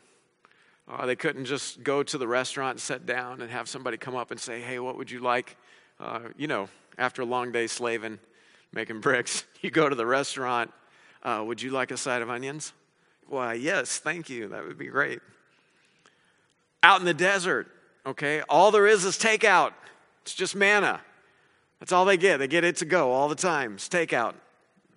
Uh, 0.89 1.05
they 1.05 1.17
couldn't 1.17 1.45
just 1.45 1.83
go 1.83 2.03
to 2.03 2.17
the 2.17 2.27
restaurant 2.29 2.73
and 2.73 2.81
sit 2.81 3.05
down 3.05 3.43
and 3.43 3.51
have 3.51 3.69
somebody 3.69 3.97
come 3.97 4.15
up 4.15 4.31
and 4.31 4.41
say, 4.41 4.61
hey, 4.61 4.79
what 4.79 4.97
would 4.97 5.11
you 5.11 5.21
like? 5.21 5.57
Uh, 6.01 6.21
you 6.37 6.47
know, 6.47 6.69
after 6.97 7.23
a 7.23 7.27
long 7.27 7.53
day 7.53 7.67
slaving, 7.67 8.19
making 8.73 9.01
bricks, 9.01 9.45
you 9.61 9.71
go 9.71 9.89
to 9.89 9.95
the 9.95 10.07
restaurant 10.07 10.73
uh, 11.27 11.43
would 11.45 11.61
you 11.61 11.71
like 11.71 11.91
a 11.91 11.97
side 11.97 12.23
of 12.23 12.31
onions? 12.31 12.73
Why, 13.27 13.55
yes, 13.55 13.99
thank 13.99 14.31
you. 14.31 14.49
That 14.49 14.65
would 14.65 14.79
be 14.79 14.87
great. 14.87 15.21
Out 16.87 17.01
in 17.01 17.05
the 17.05 17.15
desert, 17.15 17.67
okay, 18.07 18.43
all 18.43 18.71
there 18.71 18.87
is 18.87 19.05
is 19.05 19.17
takeout. 19.17 19.73
It's 20.23 20.35
just 20.35 20.55
manna. 20.55 21.01
That's 21.81 21.91
all 21.91 22.05
they 22.05 22.17
get. 22.17 22.37
They 22.37 22.47
get 22.47 22.63
it 22.63 22.77
to 22.77 22.85
go 22.85 23.11
all 23.11 23.29
the 23.29 23.35
time. 23.35 23.75
It's 23.75 23.89
takeout, 23.89 24.35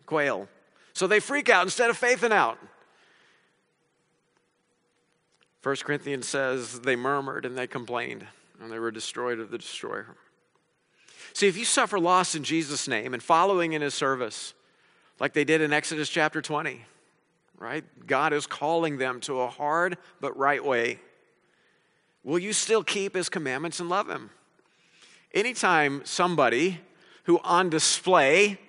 quail. 0.06 0.48
So 0.94 1.08
they 1.08 1.20
freak 1.20 1.50
out 1.50 1.64
instead 1.64 1.90
of 1.90 1.98
faithing 1.98 2.32
out. 2.32 2.60
1 5.64 5.78
Corinthians 5.78 6.28
says 6.28 6.80
they 6.82 6.96
murmured 6.96 7.44
and 7.44 7.58
they 7.58 7.66
complained 7.66 8.24
and 8.62 8.72
they 8.72 8.78
were 8.78 8.92
destroyed 8.92 9.40
of 9.40 9.50
the 9.50 9.58
destroyer. 9.58 10.16
See, 11.34 11.48
if 11.48 11.58
you 11.58 11.66
suffer 11.66 12.00
loss 12.00 12.36
in 12.36 12.44
Jesus' 12.44 12.88
name 12.88 13.16
and 13.16 13.24
following 13.24 13.74
in 13.74 13.82
his 13.82 13.96
service, 13.96 14.54
like 15.20 15.34
they 15.34 15.44
did 15.44 15.62
in 15.62 15.74
Exodus 15.74 16.08
chapter 16.08 16.40
20, 16.40 16.86
right? 17.58 17.84
God 18.06 18.32
is 18.32 18.46
calling 18.46 19.00
them 19.00 19.22
to 19.22 19.40
a 19.40 19.48
hard 19.48 19.98
but 20.22 20.38
right 20.38 20.64
way. 20.64 21.00
Will 22.30 22.38
you 22.38 22.54
still 22.54 22.84
keep 22.84 23.16
his 23.16 23.28
commandments 23.28 23.80
and 23.80 23.90
love 23.90 24.08
him? 24.08 24.30
Anytime 25.34 26.04
somebody 26.06 26.80
who 27.24 27.40
on 27.44 27.72
display, 27.72 28.60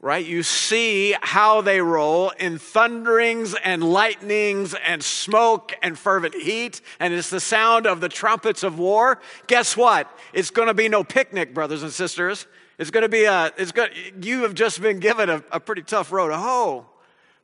right, 0.00 0.24
you 0.24 0.44
see 0.44 1.16
how 1.20 1.60
they 1.60 1.80
roll 1.80 2.30
in 2.30 2.56
thunderings 2.56 3.56
and 3.64 3.82
lightnings 3.82 4.76
and 4.86 5.02
smoke 5.02 5.74
and 5.82 5.98
fervent 5.98 6.36
heat, 6.36 6.82
and 7.00 7.12
it's 7.12 7.30
the 7.30 7.40
sound 7.40 7.88
of 7.88 8.00
the 8.00 8.08
trumpets 8.08 8.62
of 8.62 8.78
war, 8.78 9.20
guess 9.48 9.76
what? 9.76 10.08
It's 10.32 10.50
going 10.50 10.68
to 10.68 10.74
be 10.74 10.88
no 10.88 11.02
picnic, 11.02 11.52
brothers 11.52 11.82
and 11.82 11.90
sisters. 11.90 12.46
It's 12.78 12.92
going 12.92 13.02
to 13.02 13.08
be 13.08 13.24
a, 13.24 13.52
it's 13.58 13.72
going, 13.72 13.90
you 14.22 14.42
have 14.42 14.54
just 14.54 14.80
been 14.80 15.00
given 15.00 15.30
a, 15.30 15.42
a 15.50 15.58
pretty 15.58 15.82
tough 15.82 16.12
road 16.12 16.28
to 16.28 16.36
hoe. 16.36 16.86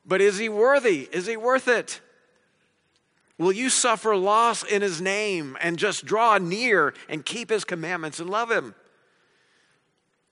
But 0.07 0.21
is 0.21 0.39
he 0.39 0.49
worthy? 0.49 1.09
Is 1.11 1.27
he 1.27 1.37
worth 1.37 1.67
it? 1.67 2.01
Will 3.41 3.53
you 3.53 3.71
suffer 3.71 4.15
loss 4.15 4.63
in 4.63 4.83
his 4.83 5.01
name 5.01 5.57
and 5.63 5.79
just 5.79 6.05
draw 6.05 6.37
near 6.37 6.93
and 7.09 7.25
keep 7.25 7.49
his 7.49 7.65
commandments 7.65 8.21
and 8.21 8.29
love 8.29 8.51
him? 8.51 8.75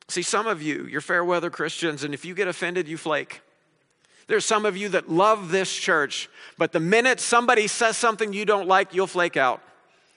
See, 0.09 0.21
some 0.21 0.47
of 0.47 0.61
you, 0.61 0.85
you're 0.85 1.01
fair 1.01 1.25
weather 1.25 1.49
Christians, 1.49 2.05
and 2.05 2.13
if 2.13 2.27
you 2.27 2.35
get 2.35 2.49
offended, 2.49 2.87
you 2.87 2.99
flake. 2.99 3.41
There's 4.27 4.45
some 4.45 4.67
of 4.67 4.77
you 4.77 4.91
that 4.91 5.09
love 5.09 5.51
this 5.51 5.75
church, 5.75 6.29
but 6.59 6.73
the 6.73 6.81
minute 6.81 7.19
somebody 7.19 7.67
says 7.67 7.97
something 7.97 8.35
you 8.35 8.45
don't 8.45 8.69
like, 8.69 8.93
you'll 8.93 9.07
flake 9.07 9.39
out 9.39 9.63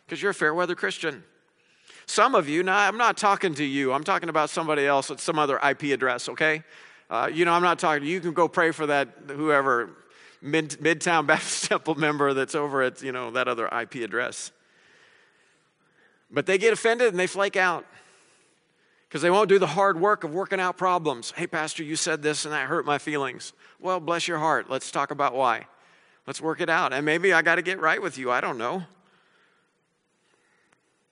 because 0.05 0.21
you're 0.21 0.31
a 0.31 0.33
fair 0.33 0.53
weather 0.53 0.75
Christian. 0.75 1.23
Some 2.07 2.35
of 2.35 2.49
you, 2.49 2.61
now 2.61 2.77
I'm 2.77 2.97
not 2.97 3.15
talking 3.15 3.53
to 3.53 3.63
you, 3.63 3.93
I'm 3.93 4.03
talking 4.03 4.27
about 4.27 4.49
somebody 4.49 4.85
else 4.85 5.09
at 5.09 5.21
some 5.21 5.39
other 5.39 5.57
IP 5.65 5.83
address, 5.83 6.27
okay? 6.27 6.61
Uh, 7.09 7.29
you 7.31 7.45
know, 7.45 7.53
I'm 7.53 7.63
not 7.63 7.79
talking 7.79 8.03
to 8.03 8.07
you. 8.09 8.15
You 8.15 8.19
can 8.19 8.33
go 8.33 8.49
pray 8.49 8.71
for 8.71 8.85
that, 8.87 9.07
whoever 9.29 9.91
Mid, 10.41 10.71
Midtown 10.81 11.25
Baptist 11.27 11.65
Temple 11.65 11.95
member 11.95 12.33
that's 12.33 12.55
over 12.55 12.81
at, 12.81 13.01
you 13.01 13.11
know, 13.11 13.31
that 13.31 13.47
other 13.47 13.67
IP 13.67 13.95
address. 13.95 14.51
But 16.29 16.45
they 16.45 16.57
get 16.57 16.73
offended 16.73 17.09
and 17.09 17.19
they 17.19 17.27
flake 17.27 17.55
out 17.55 17.85
because 19.07 19.21
they 19.21 19.29
won't 19.29 19.49
do 19.49 19.59
the 19.59 19.67
hard 19.67 19.99
work 19.99 20.23
of 20.23 20.33
working 20.33 20.59
out 20.59 20.77
problems. 20.77 21.31
Hey, 21.31 21.45
Pastor, 21.45 21.83
you 21.83 21.97
said 21.97 22.21
this 22.21 22.45
and 22.45 22.53
that 22.53 22.67
hurt 22.67 22.85
my 22.85 22.97
feelings. 22.97 23.51
Well, 23.79 23.99
bless 23.99 24.27
your 24.27 24.37
heart. 24.37 24.69
Let's 24.69 24.89
talk 24.89 25.11
about 25.11 25.35
why. 25.35 25.67
Let's 26.25 26.39
work 26.39 26.61
it 26.61 26.69
out. 26.69 26.93
And 26.93 27.05
maybe 27.05 27.33
I 27.33 27.41
got 27.41 27.55
to 27.55 27.61
get 27.61 27.79
right 27.81 28.01
with 28.01 28.17
you. 28.17 28.31
I 28.31 28.39
don't 28.39 28.57
know. 28.57 28.83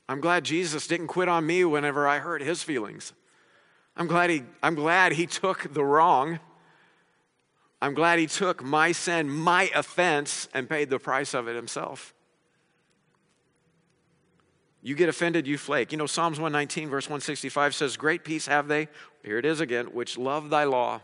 I'm 0.07 0.21
glad 0.21 0.45
Jesus 0.45 0.87
didn't 0.87 1.07
quit 1.07 1.27
on 1.27 1.45
me 1.45 1.65
whenever 1.65 2.07
I 2.07 2.19
hurt 2.19 2.41
his 2.41 2.63
feelings. 2.63 3.13
I'm 3.97 4.07
glad 4.07 4.29
he, 4.29 4.43
I'm 4.63 4.75
glad 4.75 5.11
he 5.11 5.27
took 5.27 5.73
the 5.73 5.83
wrong 5.83 6.39
I'm 7.81 7.93
glad 7.93 8.19
he 8.19 8.27
took 8.27 8.63
my 8.63 8.91
sin, 8.91 9.29
my 9.29 9.71
offense, 9.73 10.49
and 10.53 10.69
paid 10.69 10.89
the 10.89 10.99
price 10.99 11.33
of 11.33 11.47
it 11.47 11.55
himself. 11.55 12.13
You 14.81 14.95
get 14.95 15.09
offended, 15.09 15.47
you 15.47 15.57
flake. 15.57 15.91
You 15.91 15.97
know, 15.97 16.05
Psalms 16.05 16.39
119, 16.39 16.89
verse 16.89 17.05
165 17.05 17.75
says, 17.75 17.97
Great 17.97 18.23
peace 18.23 18.47
have 18.47 18.67
they, 18.67 18.87
here 19.23 19.37
it 19.37 19.45
is 19.45 19.59
again, 19.59 19.87
which 19.87 20.17
love 20.17 20.49
thy 20.49 20.63
law, 20.65 21.01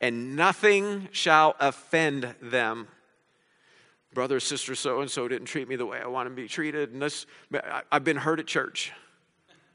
and 0.00 0.36
nothing 0.36 1.08
shall 1.12 1.54
offend 1.60 2.34
them. 2.40 2.88
Brother, 4.14 4.40
sister, 4.40 4.74
so 4.74 5.00
and 5.00 5.10
so 5.10 5.28
didn't 5.28 5.46
treat 5.46 5.68
me 5.68 5.76
the 5.76 5.84
way 5.84 6.00
I 6.02 6.06
want 6.06 6.28
to 6.28 6.34
be 6.34 6.48
treated, 6.48 6.92
and 6.92 7.02
this, 7.02 7.26
I've 7.92 8.04
been 8.04 8.16
hurt 8.16 8.40
at 8.40 8.46
church. 8.46 8.92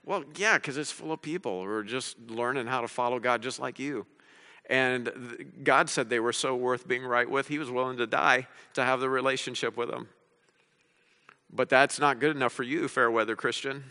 Well, 0.05 0.23
yeah, 0.35 0.57
because 0.57 0.77
it's 0.77 0.91
full 0.91 1.11
of 1.11 1.21
people 1.21 1.63
who 1.63 1.69
are 1.69 1.83
just 1.83 2.19
learning 2.27 2.67
how 2.67 2.81
to 2.81 2.87
follow 2.87 3.19
God 3.19 3.41
just 3.41 3.59
like 3.59 3.79
you. 3.79 4.05
And 4.69 5.51
God 5.63 5.89
said 5.89 6.09
they 6.09 6.19
were 6.19 6.33
so 6.33 6.55
worth 6.55 6.87
being 6.87 7.03
right 7.03 7.29
with, 7.29 7.47
He 7.47 7.59
was 7.59 7.69
willing 7.69 7.97
to 7.97 8.07
die 8.07 8.47
to 8.73 8.83
have 8.83 8.99
the 8.99 9.09
relationship 9.09 9.75
with 9.75 9.89
them. 9.89 10.07
But 11.51 11.69
that's 11.69 11.99
not 11.99 12.19
good 12.19 12.35
enough 12.35 12.53
for 12.53 12.63
you, 12.63 12.87
fair 12.87 13.11
weather 13.11 13.35
Christian. 13.35 13.83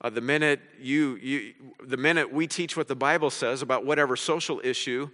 Uh, 0.00 0.10
the 0.10 0.20
minute 0.20 0.60
you, 0.80 1.16
you, 1.16 1.54
the 1.84 1.96
minute 1.96 2.32
we 2.32 2.46
teach 2.46 2.76
what 2.76 2.88
the 2.88 2.96
Bible 2.96 3.30
says 3.30 3.62
about 3.62 3.84
whatever 3.84 4.16
social 4.16 4.60
issue 4.64 5.08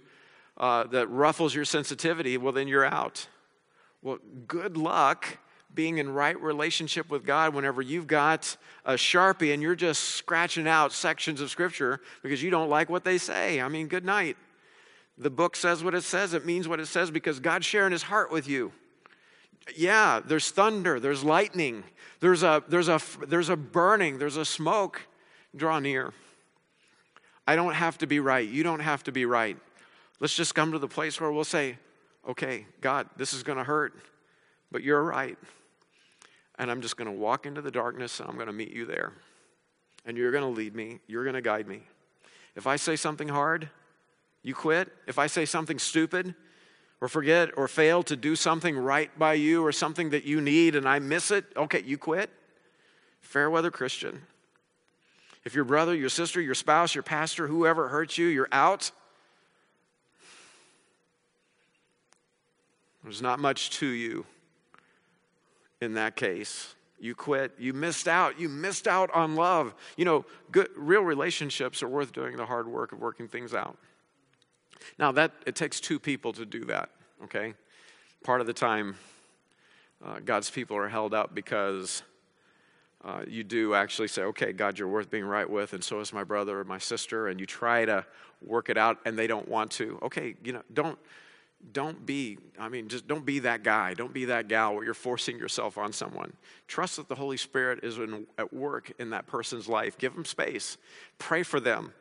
uh, 0.57 0.85
that 0.85 1.07
ruffles 1.07 1.53
your 1.53 1.65
sensitivity, 1.65 2.37
well, 2.37 2.53
then 2.53 2.67
you're 2.67 2.85
out. 2.85 3.27
Well, 4.01 4.17
good 4.47 4.77
luck 4.77 5.37
being 5.73 5.99
in 5.99 6.09
right 6.09 6.39
relationship 6.41 7.09
with 7.11 7.25
God 7.25 7.53
whenever 7.53 7.81
you've 7.81 8.07
got 8.07 8.57
a 8.85 8.93
Sharpie 8.93 9.53
and 9.53 9.61
you're 9.61 9.75
just 9.75 10.03
scratching 10.03 10.67
out 10.67 10.91
sections 10.91 11.41
of 11.41 11.51
Scripture 11.51 12.01
because 12.23 12.41
you 12.41 12.49
don't 12.49 12.69
like 12.69 12.89
what 12.89 13.03
they 13.03 13.17
say. 13.17 13.61
I 13.61 13.67
mean, 13.67 13.87
good 13.87 14.05
night. 14.05 14.37
The 15.19 15.29
book 15.29 15.57
says 15.57 15.83
what 15.83 15.93
it 15.93 16.03
says, 16.03 16.33
it 16.33 16.45
means 16.45 16.67
what 16.67 16.79
it 16.79 16.85
says 16.87 17.11
because 17.11 17.41
God's 17.41 17.65
sharing 17.65 17.91
his 17.91 18.03
heart 18.03 18.31
with 18.31 18.47
you. 18.47 18.71
Yeah, 19.75 20.21
there's 20.25 20.49
thunder, 20.49 20.99
there's 20.99 21.23
lightning, 21.23 21.83
there's 22.21 22.41
a, 22.41 22.63
there's 22.69 22.87
a, 22.87 23.01
there's 23.27 23.49
a 23.49 23.57
burning, 23.57 24.17
there's 24.17 24.37
a 24.37 24.45
smoke. 24.45 25.01
Draw 25.55 25.79
near. 25.79 26.13
I 27.47 27.55
don't 27.55 27.73
have 27.73 27.97
to 27.99 28.07
be 28.07 28.19
right. 28.19 28.47
You 28.47 28.61
don't 28.61 28.81
have 28.81 29.03
to 29.05 29.11
be 29.11 29.25
right. 29.25 29.57
Let's 30.19 30.35
just 30.35 30.53
come 30.53 30.71
to 30.73 30.79
the 30.79 30.87
place 30.87 31.19
where 31.19 31.31
we'll 31.31 31.43
say, 31.43 31.77
okay, 32.27 32.67
God, 32.81 33.09
this 33.17 33.33
is 33.33 33.41
going 33.41 33.57
to 33.57 33.63
hurt, 33.63 33.93
but 34.71 34.83
you're 34.83 35.03
right. 35.03 35.37
And 36.59 36.69
I'm 36.69 36.81
just 36.81 36.97
going 36.97 37.07
to 37.07 37.17
walk 37.17 37.45
into 37.47 37.61
the 37.61 37.71
darkness 37.71 38.19
and 38.19 38.29
I'm 38.29 38.35
going 38.35 38.47
to 38.47 38.53
meet 38.53 38.71
you 38.71 38.85
there. 38.85 39.13
And 40.05 40.17
you're 40.17 40.31
going 40.31 40.43
to 40.43 40.49
lead 40.49 40.75
me, 40.75 40.99
you're 41.07 41.23
going 41.23 41.35
to 41.35 41.41
guide 41.41 41.67
me. 41.67 41.81
If 42.55 42.67
I 42.67 42.75
say 42.75 42.95
something 42.95 43.29
hard, 43.29 43.69
you 44.43 44.53
quit? 44.53 44.89
If 45.07 45.19
I 45.19 45.27
say 45.27 45.45
something 45.45 45.79
stupid 45.79 46.33
or 47.01 47.07
forget 47.07 47.49
or 47.57 47.67
fail 47.67 48.03
to 48.03 48.15
do 48.15 48.35
something 48.35 48.77
right 48.77 49.17
by 49.17 49.33
you 49.33 49.65
or 49.65 49.71
something 49.71 50.09
that 50.11 50.23
you 50.23 50.41
need 50.41 50.75
and 50.75 50.87
I 50.87 50.99
miss 50.99 51.31
it, 51.31 51.45
okay, 51.55 51.83
you 51.85 51.97
quit? 51.97 52.29
Fair 53.21 53.49
weather 53.49 53.71
Christian. 53.71 54.21
If 55.45 55.55
your 55.55 55.65
brother, 55.65 55.95
your 55.95 56.09
sister, 56.09 56.41
your 56.41 56.55
spouse, 56.55 56.95
your 56.95 57.03
pastor, 57.03 57.47
whoever 57.47 57.87
hurts 57.87 58.17
you, 58.17 58.27
you're 58.27 58.49
out. 58.51 58.91
There's 63.03 63.21
not 63.21 63.39
much 63.39 63.71
to 63.71 63.87
you 63.87 64.25
in 65.81 65.93
that 65.93 66.15
case. 66.15 66.75
You 66.99 67.15
quit. 67.15 67.53
You 67.57 67.73
missed 67.73 68.07
out. 68.07 68.39
You 68.39 68.49
missed 68.49 68.87
out 68.87 69.09
on 69.11 69.35
love. 69.35 69.73
You 69.95 70.03
know, 70.03 70.25
good, 70.51 70.67
real 70.75 71.01
relationships 71.01 71.81
are 71.81 71.87
worth 71.87 72.11
doing 72.11 72.35
the 72.35 72.45
hard 72.45 72.67
work 72.67 72.91
of 72.91 72.99
working 72.99 73.27
things 73.27 73.53
out. 73.53 73.77
Now, 74.97 75.11
that 75.13 75.31
it 75.45 75.55
takes 75.55 75.79
two 75.79 75.99
people 75.99 76.33
to 76.33 76.45
do 76.45 76.65
that, 76.65 76.89
okay? 77.23 77.53
Part 78.23 78.41
of 78.41 78.47
the 78.47 78.53
time, 78.53 78.95
uh, 80.03 80.19
God's 80.23 80.49
people 80.49 80.77
are 80.77 80.89
held 80.89 81.13
up 81.13 81.33
because 81.33 82.03
uh, 83.03 83.21
you 83.27 83.43
do 83.43 83.73
actually 83.73 84.09
say, 84.09 84.23
okay, 84.23 84.51
God, 84.51 84.77
you're 84.77 84.87
worth 84.87 85.09
being 85.09 85.25
right 85.25 85.49
with, 85.49 85.73
and 85.73 85.83
so 85.83 85.99
is 85.99 86.11
my 86.11 86.23
brother 86.23 86.59
or 86.59 86.63
my 86.63 86.77
sister, 86.77 87.27
and 87.27 87.39
you 87.39 87.45
try 87.45 87.85
to 87.85 88.05
work 88.45 88.69
it 88.69 88.77
out, 88.77 88.97
and 89.05 89.17
they 89.17 89.27
don't 89.27 89.47
want 89.47 89.71
to. 89.71 89.99
Okay, 90.03 90.35
you 90.43 90.53
know, 90.53 90.63
don't 90.73 90.97
don't 91.73 92.05
be 92.05 92.37
i 92.57 92.69
mean 92.69 92.87
just 92.87 93.05
don't 93.05 93.25
be 93.25 93.39
that 93.39 93.63
guy. 93.63 93.93
Don't 93.93 94.13
be 94.13 94.25
that 94.25 94.47
gal 94.47 94.73
where 94.75 94.83
you're 94.85 94.93
forcing 94.93 95.37
yourself 95.37 95.77
on 95.77 95.91
someone. 95.91 96.31
Trust 96.67 96.95
that 96.95 97.09
the 97.09 97.15
holy 97.15 97.35
spirit 97.35 97.83
is 97.83 97.97
in, 97.97 98.25
at 98.37 98.53
work 98.53 98.91
in 98.97 99.09
that 99.09 99.27
person's 99.27 99.67
life. 99.67 99.97
Give 99.97 100.13
them 100.13 100.23
space. 100.23 100.77
Pray 101.17 101.43
for 101.43 101.59
them. 101.59 101.93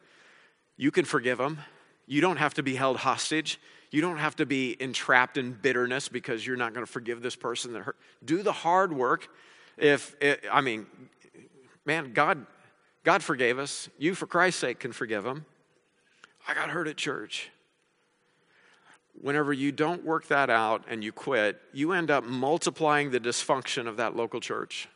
You 0.76 0.92
can 0.92 1.04
forgive 1.04 1.38
them 1.38 1.58
you 2.08 2.22
don't 2.22 2.38
have 2.38 2.54
to 2.54 2.62
be 2.62 2.74
held 2.74 2.96
hostage. 2.96 3.60
You 3.90 4.00
don't 4.00 4.16
have 4.16 4.34
to 4.36 4.46
be 4.46 4.76
entrapped 4.80 5.36
in 5.36 5.52
bitterness 5.52 6.08
because 6.08 6.46
you're 6.46 6.56
not 6.56 6.72
going 6.74 6.84
to 6.84 6.90
forgive 6.90 7.22
this 7.22 7.36
person 7.36 7.74
that 7.74 7.82
hurt. 7.82 7.96
Do 8.24 8.42
the 8.42 8.52
hard 8.52 8.92
work. 8.92 9.28
If 9.76 10.16
it, 10.20 10.44
I 10.50 10.62
mean, 10.62 10.86
man, 11.84 12.12
God, 12.14 12.46
God 13.04 13.22
forgave 13.22 13.58
us. 13.58 13.88
You, 13.98 14.14
for 14.14 14.26
Christ's 14.26 14.60
sake, 14.60 14.80
can 14.80 14.92
forgive 14.92 15.22
them. 15.22 15.44
I 16.48 16.54
got 16.54 16.70
hurt 16.70 16.88
at 16.88 16.96
church. 16.96 17.50
Whenever 19.20 19.52
you 19.52 19.70
don't 19.70 20.04
work 20.04 20.28
that 20.28 20.48
out 20.48 20.84
and 20.88 21.04
you 21.04 21.12
quit, 21.12 21.60
you 21.72 21.92
end 21.92 22.10
up 22.10 22.24
multiplying 22.24 23.10
the 23.10 23.20
dysfunction 23.20 23.86
of 23.86 23.98
that 23.98 24.16
local 24.16 24.40
church. 24.40 24.88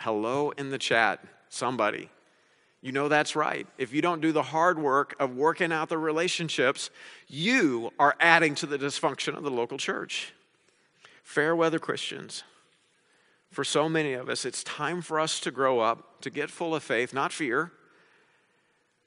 Hello 0.00 0.50
in 0.50 0.70
the 0.70 0.78
chat, 0.78 1.24
somebody. 1.48 2.10
You 2.82 2.90
know 2.90 3.08
that's 3.08 3.36
right. 3.36 3.66
If 3.78 3.94
you 3.94 4.02
don't 4.02 4.20
do 4.20 4.32
the 4.32 4.42
hard 4.42 4.76
work 4.76 5.14
of 5.20 5.36
working 5.36 5.72
out 5.72 5.88
the 5.88 5.98
relationships, 5.98 6.90
you 7.28 7.92
are 7.98 8.16
adding 8.18 8.56
to 8.56 8.66
the 8.66 8.76
dysfunction 8.76 9.36
of 9.36 9.44
the 9.44 9.52
local 9.52 9.78
church. 9.78 10.32
Fair 11.22 11.54
weather 11.54 11.78
Christians. 11.78 12.42
For 13.52 13.62
so 13.62 13.88
many 13.88 14.14
of 14.14 14.28
us, 14.28 14.44
it's 14.44 14.64
time 14.64 15.00
for 15.00 15.20
us 15.20 15.38
to 15.40 15.52
grow 15.52 15.78
up, 15.78 16.20
to 16.22 16.30
get 16.30 16.50
full 16.50 16.74
of 16.74 16.82
faith, 16.82 17.14
not 17.14 17.32
fear, 17.32 17.70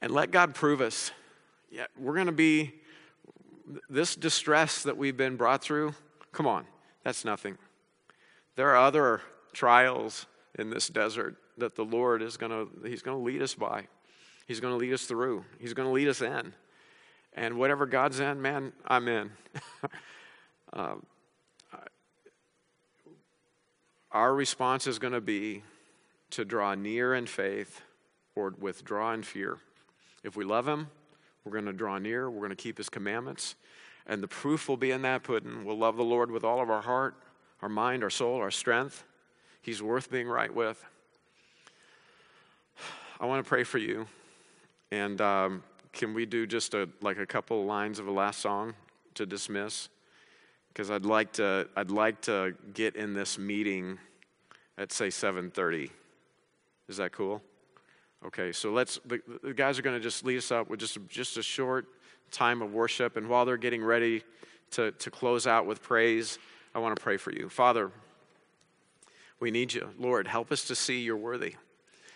and 0.00 0.10
let 0.10 0.30
God 0.30 0.54
prove 0.54 0.80
us. 0.80 1.10
Yeah, 1.70 1.86
we're 1.98 2.14
going 2.14 2.26
to 2.26 2.32
be 2.32 2.74
this 3.90 4.16
distress 4.16 4.84
that 4.84 4.96
we've 4.96 5.16
been 5.16 5.36
brought 5.36 5.62
through. 5.62 5.94
Come 6.32 6.46
on, 6.46 6.64
that's 7.04 7.24
nothing. 7.24 7.58
There 8.54 8.70
are 8.70 8.76
other 8.76 9.20
trials 9.52 10.24
in 10.58 10.70
this 10.70 10.88
desert 10.88 11.36
that 11.58 11.74
the 11.74 11.84
Lord 11.84 12.22
is 12.22 12.36
going 12.36 12.52
to, 12.52 12.88
He's 12.88 13.02
going 13.02 13.18
to 13.18 13.24
lead 13.24 13.42
us 13.42 13.54
by. 13.54 13.86
He's 14.46 14.60
going 14.60 14.72
to 14.72 14.78
lead 14.78 14.92
us 14.92 15.06
through. 15.06 15.44
He's 15.58 15.74
going 15.74 15.88
to 15.88 15.92
lead 15.92 16.08
us 16.08 16.22
in. 16.22 16.52
And 17.32 17.58
whatever 17.58 17.84
God's 17.86 18.20
in, 18.20 18.40
man, 18.40 18.72
I'm 18.86 19.08
in. 19.08 19.30
uh, 20.72 20.94
our 24.12 24.34
response 24.34 24.86
is 24.86 24.98
going 24.98 25.12
to 25.12 25.20
be 25.20 25.62
to 26.30 26.44
draw 26.44 26.74
near 26.74 27.14
in 27.14 27.26
faith 27.26 27.82
or 28.34 28.54
withdraw 28.58 29.12
in 29.12 29.22
fear. 29.22 29.58
If 30.22 30.36
we 30.36 30.44
love 30.44 30.66
him, 30.66 30.88
we're 31.44 31.52
going 31.52 31.66
to 31.66 31.72
draw 31.72 31.98
near, 31.98 32.30
we're 32.30 32.40
going 32.40 32.50
to 32.50 32.56
keep 32.56 32.78
his 32.78 32.88
commandments, 32.88 33.54
and 34.06 34.22
the 34.22 34.28
proof 34.28 34.68
will 34.68 34.76
be 34.76 34.90
in 34.90 35.02
that 35.02 35.22
pudding. 35.22 35.64
We'll 35.64 35.78
love 35.78 35.96
the 35.96 36.04
Lord 36.04 36.30
with 36.30 36.44
all 36.44 36.62
of 36.62 36.70
our 36.70 36.82
heart, 36.82 37.14
our 37.62 37.68
mind, 37.68 38.02
our 38.02 38.10
soul, 38.10 38.36
our 38.36 38.50
strength. 38.50 39.04
He's 39.60 39.82
worth 39.82 40.10
being 40.10 40.28
right 40.28 40.52
with. 40.52 40.84
I 43.18 43.26
want 43.26 43.44
to 43.44 43.48
pray 43.48 43.64
for 43.64 43.78
you. 43.78 44.06
And 44.90 45.20
um, 45.20 45.62
can 45.92 46.12
we 46.12 46.26
do 46.26 46.46
just 46.46 46.74
a, 46.74 46.88
like 47.00 47.18
a 47.18 47.26
couple 47.26 47.64
lines 47.64 47.98
of 47.98 48.06
a 48.06 48.10
last 48.10 48.40
song 48.40 48.74
to 49.14 49.24
dismiss? 49.24 49.88
Because 50.68 50.90
I'd 50.90 51.06
like 51.06 51.32
to, 51.34 51.68
I'd 51.76 51.90
like 51.90 52.20
to 52.22 52.54
get 52.74 52.96
in 52.96 53.14
this 53.14 53.38
meeting 53.38 53.98
at 54.76 54.92
say 54.92 55.08
7:30. 55.08 55.90
Is 56.88 56.98
that 56.98 57.12
cool? 57.12 57.42
Okay, 58.24 58.52
so 58.52 58.70
let's. 58.70 59.00
The, 59.06 59.20
the 59.42 59.54
guys 59.54 59.78
are 59.78 59.82
going 59.82 59.96
to 59.96 60.02
just 60.02 60.24
lead 60.24 60.36
us 60.36 60.52
up 60.52 60.68
with 60.68 60.80
just 60.80 60.98
just 61.08 61.38
a 61.38 61.42
short 61.42 61.86
time 62.30 62.60
of 62.60 62.74
worship, 62.74 63.16
and 63.16 63.28
while 63.28 63.46
they're 63.46 63.56
getting 63.56 63.82
ready 63.82 64.22
to 64.72 64.92
to 64.92 65.10
close 65.10 65.46
out 65.46 65.66
with 65.66 65.82
praise, 65.82 66.38
I 66.74 66.78
want 66.78 66.94
to 66.94 67.02
pray 67.02 67.16
for 67.16 67.32
you, 67.32 67.48
Father. 67.48 67.90
We 69.40 69.50
need 69.50 69.72
you, 69.72 69.90
Lord. 69.98 70.26
Help 70.26 70.52
us 70.52 70.64
to 70.66 70.74
see 70.74 71.00
you're 71.00 71.16
worthy. 71.16 71.56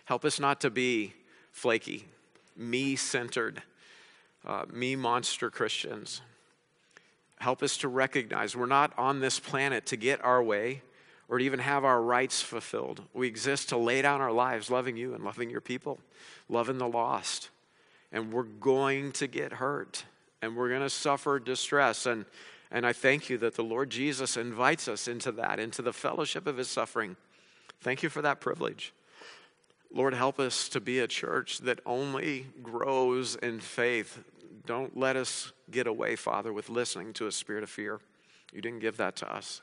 Help 0.04 0.24
us 0.24 0.40
not 0.40 0.60
to 0.60 0.70
be 0.70 1.14
flaky, 1.52 2.06
me 2.56 2.96
centered, 2.96 3.62
uh, 4.46 4.64
me 4.72 4.96
monster 4.96 5.50
Christians. 5.50 6.22
Help 7.38 7.62
us 7.62 7.76
to 7.78 7.88
recognize 7.88 8.54
we're 8.54 8.66
not 8.66 8.92
on 8.98 9.20
this 9.20 9.40
planet 9.40 9.86
to 9.86 9.96
get 9.96 10.22
our 10.24 10.42
way 10.42 10.82
or 11.28 11.38
to 11.38 11.44
even 11.44 11.60
have 11.60 11.84
our 11.84 12.02
rights 12.02 12.42
fulfilled. 12.42 13.02
We 13.14 13.28
exist 13.28 13.68
to 13.70 13.76
lay 13.76 14.02
down 14.02 14.20
our 14.20 14.32
lives 14.32 14.68
loving 14.68 14.96
you 14.96 15.14
and 15.14 15.24
loving 15.24 15.48
your 15.48 15.60
people, 15.60 16.00
loving 16.48 16.78
the 16.78 16.88
lost. 16.88 17.50
And 18.12 18.32
we're 18.32 18.42
going 18.42 19.12
to 19.12 19.26
get 19.26 19.52
hurt 19.54 20.04
and 20.42 20.56
we're 20.56 20.68
going 20.68 20.80
to 20.80 20.90
suffer 20.90 21.38
distress. 21.38 22.06
And, 22.06 22.24
and 22.70 22.84
I 22.84 22.92
thank 22.92 23.30
you 23.30 23.38
that 23.38 23.54
the 23.54 23.62
Lord 23.62 23.90
Jesus 23.90 24.36
invites 24.36 24.88
us 24.88 25.06
into 25.06 25.30
that, 25.32 25.60
into 25.60 25.82
the 25.82 25.92
fellowship 25.92 26.46
of 26.46 26.56
his 26.56 26.68
suffering. 26.68 27.16
Thank 27.80 28.02
you 28.02 28.08
for 28.08 28.22
that 28.22 28.40
privilege. 28.40 28.92
Lord, 29.92 30.14
help 30.14 30.38
us 30.38 30.68
to 30.70 30.80
be 30.80 31.00
a 31.00 31.08
church 31.08 31.58
that 31.58 31.80
only 31.84 32.46
grows 32.62 33.34
in 33.36 33.58
faith. 33.58 34.22
Don't 34.64 34.96
let 34.96 35.16
us 35.16 35.52
get 35.70 35.88
away, 35.88 36.14
Father, 36.14 36.52
with 36.52 36.68
listening 36.68 37.12
to 37.14 37.26
a 37.26 37.32
spirit 37.32 37.64
of 37.64 37.70
fear. 37.70 37.98
You 38.52 38.60
didn't 38.60 38.78
give 38.80 38.98
that 38.98 39.16
to 39.16 39.32
us. 39.32 39.62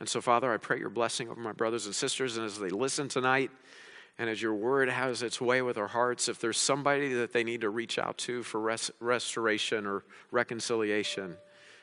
And 0.00 0.08
so, 0.08 0.20
Father, 0.20 0.52
I 0.52 0.58
pray 0.58 0.78
your 0.78 0.90
blessing 0.90 1.30
over 1.30 1.40
my 1.40 1.52
brothers 1.52 1.86
and 1.86 1.94
sisters. 1.94 2.36
And 2.36 2.44
as 2.44 2.58
they 2.58 2.68
listen 2.68 3.08
tonight, 3.08 3.50
and 4.18 4.28
as 4.28 4.40
your 4.40 4.54
word 4.54 4.90
has 4.90 5.22
its 5.22 5.40
way 5.40 5.62
with 5.62 5.78
our 5.78 5.88
hearts, 5.88 6.28
if 6.28 6.38
there's 6.40 6.58
somebody 6.58 7.14
that 7.14 7.32
they 7.32 7.42
need 7.42 7.62
to 7.62 7.70
reach 7.70 7.98
out 7.98 8.18
to 8.18 8.42
for 8.42 8.60
res- 8.60 8.90
restoration 9.00 9.86
or 9.86 10.04
reconciliation, 10.30 11.36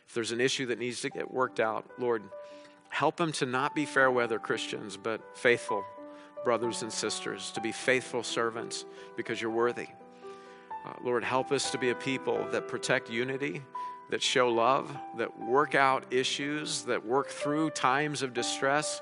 if 0.08 0.14
there's 0.14 0.32
an 0.32 0.40
issue 0.40 0.68
that 0.68 0.78
needs 0.78 1.02
to 1.02 1.10
get 1.10 1.34
worked 1.34 1.60
out, 1.60 1.90
Lord, 1.98 2.22
help 2.90 3.18
them 3.18 3.32
to 3.34 3.46
not 3.46 3.74
be 3.74 3.86
fair 3.86 4.12
weather 4.12 4.40
Christians, 4.40 4.98
but 4.98 5.36
faithful 5.36 5.84
brothers 6.44 6.82
and 6.82 6.92
sisters, 6.92 7.52
to 7.52 7.62
be 7.62 7.72
faithful 7.72 8.24
servants 8.24 8.86
because 9.16 9.42
you're 9.42 9.52
worthy. 9.52 9.88
Uh, 10.86 10.94
Lord, 11.04 11.24
help 11.24 11.52
us 11.52 11.72
to 11.72 11.78
be 11.78 11.90
a 11.90 11.96
people 11.96 12.48
that 12.52 12.68
protect 12.68 13.10
unity 13.10 13.62
that 14.12 14.22
show 14.22 14.50
love, 14.50 14.96
that 15.18 15.40
work 15.40 15.74
out 15.74 16.04
issues, 16.12 16.84
that 16.84 17.04
work 17.04 17.30
through 17.30 17.70
times 17.72 18.22
of 18.22 18.34
distress. 18.34 19.02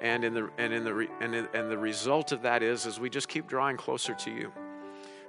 And, 0.00 0.22
in 0.22 0.32
the, 0.32 0.50
and, 0.56 0.72
in 0.72 0.84
the, 0.84 1.08
and, 1.20 1.34
in, 1.34 1.48
and 1.52 1.70
the 1.70 1.76
result 1.76 2.32
of 2.32 2.42
that 2.42 2.62
is, 2.62 2.86
is 2.86 3.00
we 3.00 3.10
just 3.10 3.28
keep 3.28 3.48
drawing 3.48 3.76
closer 3.76 4.14
to 4.14 4.30
you. 4.30 4.52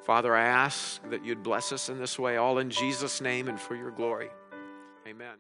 Father, 0.04 0.36
I 0.36 0.46
ask 0.46 1.02
that 1.10 1.26
you'd 1.26 1.44
bless 1.44 1.72
us 1.72 1.90
in 1.90 1.98
this 1.98 2.20
way, 2.20 2.38
all 2.38 2.60
in 2.60 2.70
Jesus' 2.70 3.22
name 3.22 3.48
and 3.48 3.60
for 3.60 3.76
your 3.76 3.92
glory. 3.92 4.30
Amen. 5.08 5.36